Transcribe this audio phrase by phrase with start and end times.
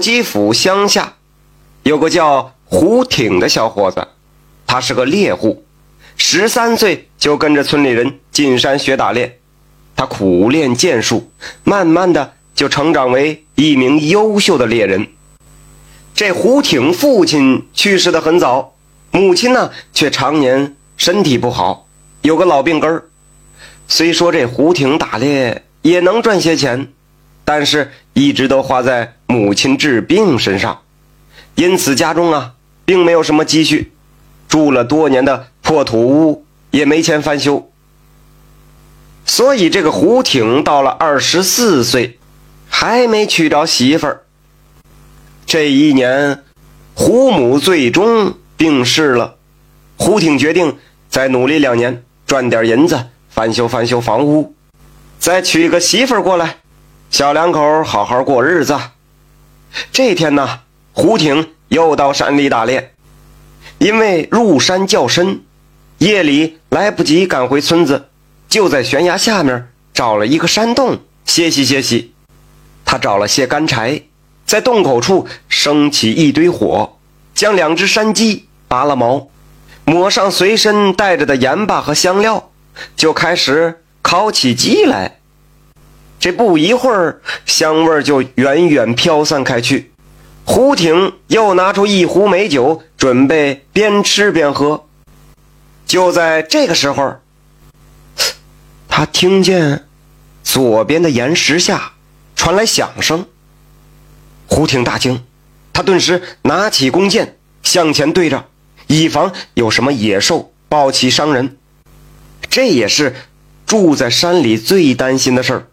[0.00, 1.14] 基府乡下
[1.82, 4.08] 有个叫胡挺的小伙子，
[4.66, 5.64] 他是个猎户，
[6.16, 9.38] 十三岁就跟着村里人进山学打猎。
[9.94, 11.30] 他苦练剑术，
[11.62, 15.06] 慢慢的就成长为一名优秀的猎人。
[16.14, 18.74] 这胡挺父亲去世的很早，
[19.10, 21.86] 母亲呢却常年身体不好，
[22.22, 23.02] 有个老病根。
[23.88, 26.88] 虽说这胡挺打猎也能赚些钱，
[27.44, 30.82] 但是一直都花在母亲治病身上，
[31.54, 32.52] 因此家中啊
[32.84, 33.92] 并没有什么积蓄，
[34.46, 37.70] 住了多年的破土屋也没钱翻修。
[39.24, 42.18] 所以这个胡挺到了二十四岁，
[42.68, 44.24] 还没娶着媳妇儿。
[45.46, 46.42] 这一年，
[46.92, 49.36] 胡母最终病逝了。
[49.96, 50.76] 胡挺决定
[51.08, 54.54] 再努力两年，赚点银子，翻修翻修房屋，
[55.18, 56.56] 再娶个媳妇儿过来，
[57.10, 58.78] 小两口好好过日子。
[59.90, 60.60] 这天呢，
[60.92, 62.94] 胡挺又到山里打猎，
[63.78, 65.42] 因为入山较深，
[65.98, 68.08] 夜里来不及赶回村子，
[68.48, 72.14] 就在悬崖下面找了一个山洞歇息歇息。
[72.84, 74.02] 他找了些干柴。
[74.46, 76.98] 在洞口处升起一堆火，
[77.36, 79.28] 将两只山鸡拔了毛，
[79.84, 82.50] 抹上随身带着的盐巴和香料，
[82.96, 85.19] 就开始烤起鸡来。
[86.20, 89.90] 这不一会儿，香味就远远飘散开去。
[90.44, 94.86] 胡挺又拿出一壶美酒，准备边吃边喝。
[95.86, 97.16] 就在这个时候，
[98.86, 99.86] 他听见
[100.42, 101.92] 左边的岩石下
[102.36, 103.24] 传来响声。
[104.46, 105.24] 胡挺大惊，
[105.72, 108.44] 他顿时拿起弓箭向前对着，
[108.88, 111.56] 以防有什么野兽暴起伤人。
[112.50, 113.16] 这也是
[113.64, 115.66] 住在山里最担心的事儿。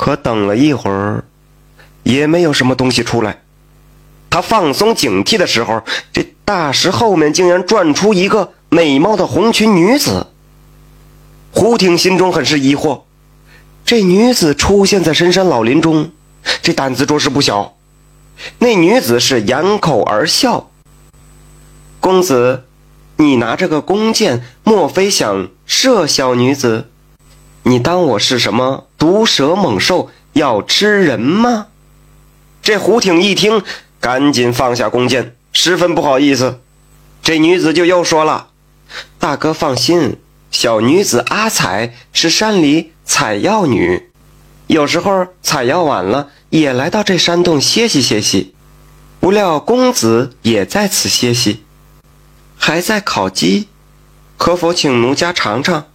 [0.00, 1.24] 可等了一会儿，
[2.04, 3.42] 也没有什么东西出来。
[4.30, 10.28] 他放松警惕的时候，这大石后面竟然转出一个美貌的红裙女子。
[11.52, 13.02] 胡挺心中很是疑惑，
[13.84, 16.10] 这女子出现在深山老林中。
[16.62, 17.76] 这胆子着实不小。
[18.60, 20.70] 那女子是掩口而笑
[22.00, 22.64] ：“公子，
[23.18, 26.88] 你拿着个弓箭，莫非想射小女子？
[27.62, 31.66] 你当我是什么毒蛇猛兽要吃人吗？”
[32.62, 33.62] 这胡挺一听，
[34.00, 36.60] 赶紧放下弓箭，十分不好意思。
[37.22, 38.48] 这女子就又说了
[39.18, 40.18] ：“大哥放心，
[40.50, 44.10] 小女子阿彩是山里采药女。”
[44.68, 48.54] 有时候采药晚了，也来到这山洞歇息歇息。
[49.18, 51.64] 不料公子也在此歇息，
[52.56, 53.68] 还在烤鸡，
[54.38, 55.86] 可否请奴家尝尝？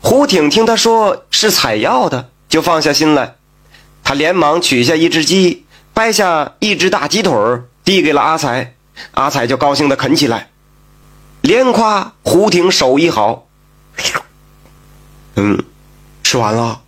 [0.00, 3.36] 胡挺听他说是采药的，就放下心来。
[4.04, 7.32] 他连忙取下一只鸡，掰下一只大鸡腿，
[7.84, 8.74] 递给了阿才。
[9.12, 10.50] 阿才就高兴地啃起来，
[11.42, 13.46] 连夸胡挺手艺好。
[15.34, 15.62] 嗯，
[16.22, 16.80] 吃完了。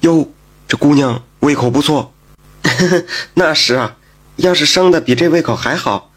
[0.00, 0.28] 哟，
[0.68, 2.14] 这姑娘胃口不错。
[3.34, 3.96] 那是啊，
[4.36, 6.12] 要是生的比这胃口还好。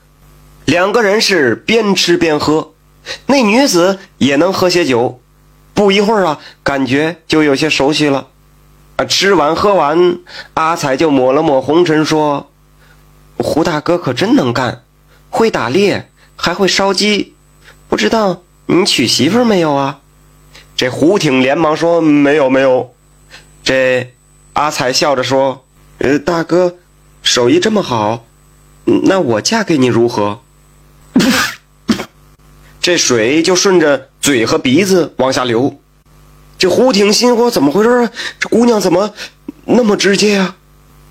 [0.66, 2.74] 两个人是边吃边喝，
[3.26, 5.20] 那女子也能喝些酒。
[5.78, 8.30] 不一会儿啊，感觉就有些熟悉了。
[8.96, 10.18] 啊，吃完喝完，
[10.56, 12.50] 阿彩就抹了抹红尘，说
[13.38, 14.82] ：“胡大哥可真能干，
[15.30, 17.36] 会打猎，还会烧鸡。
[17.88, 20.00] 不知道你娶媳妇没有啊？”
[20.76, 22.96] 这胡挺连忙说：“没有，没有。”
[23.64, 24.16] 这
[24.54, 25.64] 阿彩笑着说
[26.00, 26.78] ：“呃，大哥，
[27.22, 28.26] 手艺这么好，
[28.86, 30.40] 那我嫁给你如何？”
[32.82, 35.80] 这水就顺着嘴和鼻子往下流。
[36.58, 38.12] 这胡挺心说：“怎么回事啊？
[38.42, 39.14] 这姑娘怎么
[39.64, 40.58] 那么直接啊？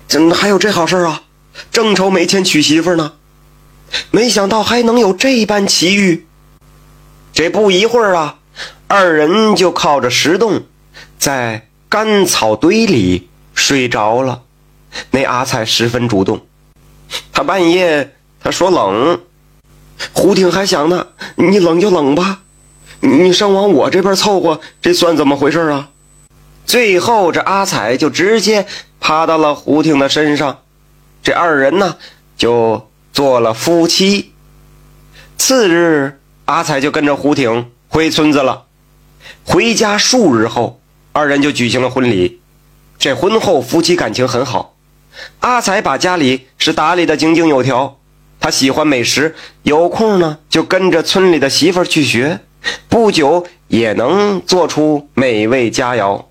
[0.07, 1.23] 怎还有这好事啊？
[1.71, 3.13] 正愁没钱娶媳妇呢，
[4.11, 6.27] 没想到还能有这般奇遇。”
[7.33, 8.37] 这不一会儿啊，
[8.85, 10.61] 二人就靠着石洞，
[11.17, 11.63] 在。
[11.89, 14.43] 干草堆里睡着了，
[15.09, 16.45] 那阿彩十分主动。
[17.31, 19.21] 他半夜他说冷，
[20.11, 22.41] 胡挺还想呢，你冷就冷吧，
[22.99, 25.89] 你上往我这边凑合，这算怎么回事啊？
[26.65, 28.65] 最后这阿彩就直接
[28.99, 30.59] 趴到了胡挺的身上，
[31.23, 31.97] 这二人呢
[32.37, 34.33] 就做了夫妻。
[35.37, 38.65] 次日，阿彩就跟着胡挺回村子了。
[39.43, 40.79] 回家数日后。
[41.13, 42.41] 二人就举行了婚礼，
[42.99, 44.75] 这婚后夫妻感情很好。
[45.39, 47.97] 阿彩把家里是打理的井井有条，
[48.39, 49.33] 他喜欢美食，
[49.63, 52.41] 有空呢就跟着村里的媳妇去学，
[52.89, 56.25] 不久也能做出美味佳肴。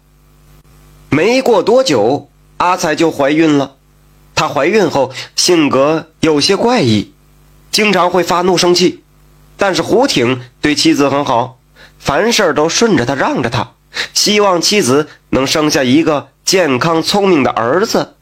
[1.10, 3.76] 没过多久，阿彩就怀孕了。
[4.34, 7.12] 她怀孕后性格有些怪异，
[7.70, 9.02] 经常会发怒生气。
[9.56, 11.58] 但是胡挺对妻子很好，
[11.98, 13.72] 凡事都顺着他让着他，
[14.12, 18.16] 希望妻子能生下一个健康聪明的儿子。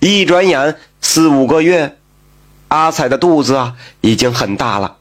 [0.00, 1.98] 一转眼四五个月，
[2.68, 4.96] 阿彩的肚子啊已经很大了。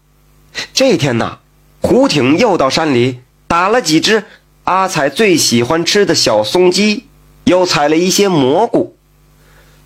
[0.74, 1.40] 这天呐，
[1.86, 4.24] 胡挺又到山里打了几只
[4.64, 7.06] 阿彩最喜欢吃的小松鸡，
[7.44, 8.98] 又采了一些蘑菇，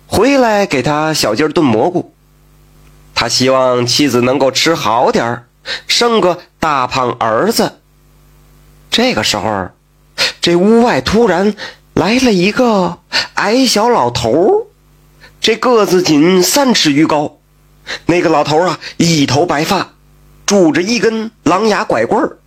[0.06, 2.14] 回来给他小鸡炖蘑菇。
[3.14, 5.46] 他希望妻子能够吃好点儿。
[5.86, 7.80] 生个大胖儿子。
[8.90, 9.68] 这个时候，
[10.40, 11.54] 这屋外突然
[11.92, 13.00] 来了一个
[13.34, 14.68] 矮小老头
[15.38, 17.36] 这个子仅三尺余高。
[18.06, 19.92] 那个老头啊，一头白发，
[20.50, 22.38] 拄着一根狼牙拐棍儿。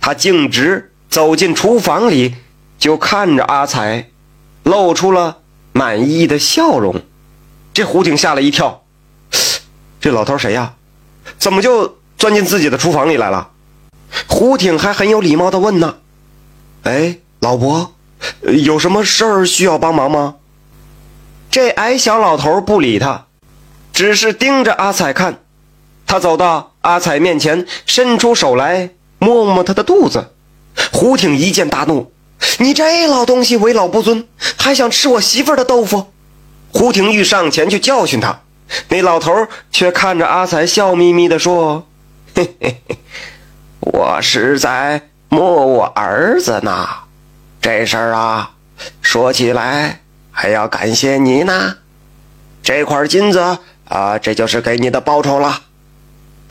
[0.00, 2.36] 他径直走进厨房里，
[2.78, 4.10] 就看着阿才，
[4.62, 5.38] 露出了
[5.72, 7.02] 满意的笑容。
[7.74, 8.84] 这胡挺吓了一跳，
[10.00, 10.74] 这老头谁呀？
[11.36, 11.96] 怎么就？
[12.16, 13.50] 钻进自己的厨房里来了，
[14.28, 15.96] 胡挺还很有礼貌地问呢
[16.84, 17.94] ：“哎，老伯，
[18.42, 20.36] 有什么事儿需要帮忙吗？”
[21.50, 23.26] 这矮小老头不理他，
[23.92, 25.40] 只是盯着阿彩看。
[26.06, 30.32] 他走到阿彩面前，伸出手来摸摸她的肚子。
[30.92, 32.12] 胡挺一见大怒
[32.58, 34.26] ：“你这老东西为老不尊，
[34.56, 36.12] 还想吃我媳妇的豆腐！”
[36.72, 38.40] 胡挺欲上前去教训他，
[38.88, 41.86] 那老头却看着阿彩，笑眯眯地说。
[42.34, 42.98] 嘿嘿嘿，
[43.80, 46.88] 我是在摸我儿子呢。
[47.60, 48.52] 这事儿啊，
[49.02, 50.00] 说起来
[50.30, 51.76] 还要感谢你呢。
[52.62, 53.58] 这块金子
[53.88, 55.60] 啊，这就是给你的报酬了。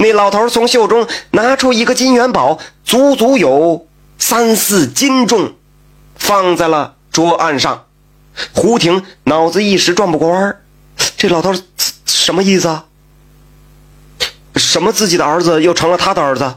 [0.01, 3.85] 那老头从袖中拿出一个金元宝，足足有
[4.17, 5.53] 三四斤重，
[6.15, 7.85] 放在了桌案上。
[8.51, 10.57] 胡婷脑子一时转不过弯
[11.17, 11.53] 这老头
[12.05, 12.85] 什么意思啊？
[14.55, 14.91] 什么？
[14.91, 16.55] 自己的儿子又成了他的儿子？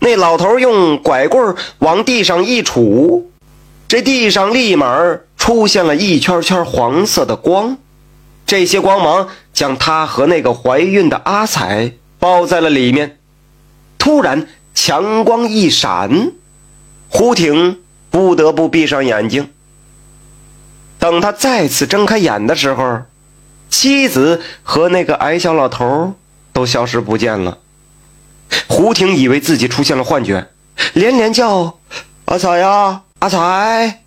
[0.00, 3.26] 那老头用拐棍往地上一杵，
[3.86, 4.98] 这地上立马
[5.36, 7.76] 出现了一圈圈黄色的光，
[8.44, 13.18] 这些光芒将他和那个怀孕的阿彩包在了里面。
[13.98, 16.30] 突然，强光一闪，
[17.08, 17.80] 胡挺
[18.10, 19.50] 不得不闭上眼睛。
[21.00, 23.00] 等他再次睁开眼的时候，
[23.68, 26.14] 妻子和那个矮小老头。
[26.52, 27.58] 都消失不见了。
[28.66, 30.48] 胡婷以为自己出现了幻觉，
[30.94, 31.78] 连连叫
[32.26, 34.02] ：“阿彩呀，阿彩！”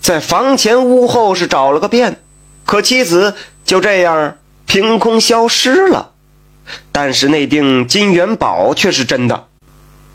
[0.00, 2.22] 在房前屋后是找了个遍，
[2.64, 3.34] 可妻子
[3.64, 6.12] 就这样凭空消失了。
[6.92, 9.48] 但是那锭金元宝却是真的。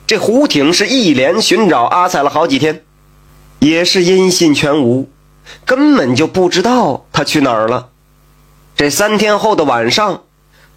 [0.05, 2.83] 这胡挺是一连寻找阿彩了好几天，
[3.59, 5.09] 也是音信全无，
[5.65, 7.89] 根本就不知道他去哪儿了。
[8.75, 10.23] 这三天后的晚上。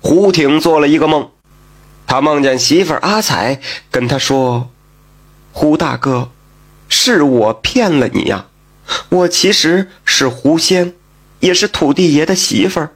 [0.03, 1.31] 胡挺做了一个梦，
[2.07, 4.71] 他梦见媳妇阿彩跟他说
[5.51, 6.31] ：“胡大哥，
[6.89, 8.47] 是我骗了你呀，
[9.09, 10.95] 我其实是狐仙，
[11.41, 12.91] 也是土地爷的媳妇儿。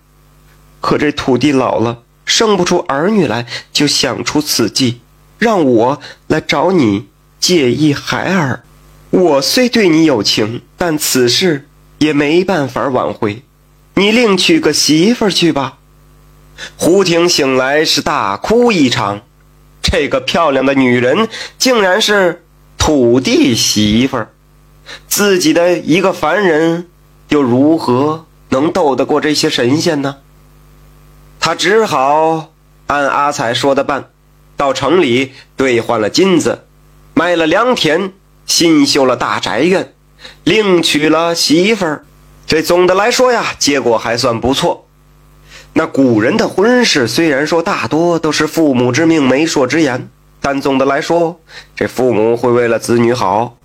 [0.80, 5.00] 可这土地老了，生不出儿女来，就想出此计，
[5.36, 7.08] 让我来找你
[7.40, 8.62] 借一孩儿。
[9.10, 11.68] 我虽对你有情，但此事
[11.98, 13.42] 也没办法挽回，
[13.94, 15.78] 你另娶个媳妇去吧。”
[16.78, 19.22] 胡婷醒来是大哭一场，
[19.82, 22.44] 这个漂亮的女人竟然是
[22.78, 24.30] 土地媳妇儿，
[25.08, 26.88] 自己的一个凡人
[27.30, 30.18] 又如何能斗得过这些神仙呢？
[31.40, 32.52] 他只好
[32.86, 34.10] 按阿彩说的办，
[34.58, 36.66] 到城里兑换了金子，
[37.14, 38.12] 卖了良田，
[38.44, 39.94] 新修了大宅院，
[40.44, 42.04] 另娶了媳妇儿。
[42.46, 44.86] 这总的来说呀，结果还算不错。
[45.72, 51.40] 那古人的婚事虽然说大多都是父母之命、媒妁之言，但总的来说，
[51.74, 53.56] 这父母会为了子女好，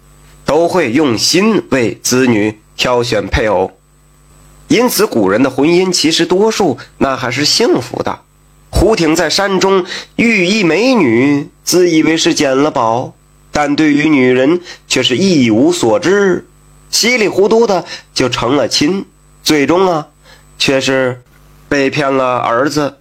[0.46, 3.75] 都会用心为子女挑选配偶。
[4.67, 8.19] 因此，古人的婚姻其实多数那还是幸福的。
[8.69, 13.13] 胡挺在山中遇一美女，自以为是捡了宝，
[13.51, 16.48] 但对于女人却是一无所知，
[16.89, 19.05] 稀里糊涂的就成了亲，
[19.43, 20.07] 最终啊，
[20.57, 21.22] 却是。
[21.67, 23.00] 被骗了儿子，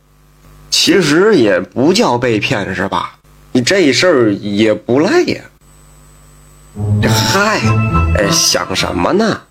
[0.71, 3.17] 其实也不叫被骗是吧？
[3.53, 5.43] 你这事儿也不赖呀。
[7.07, 7.61] 嗨，
[8.17, 9.43] 哎，想什么呢？